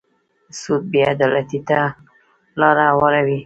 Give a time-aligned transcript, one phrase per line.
[0.59, 1.79] سود بې عدالتۍ ته
[2.59, 3.37] لاره هواروي.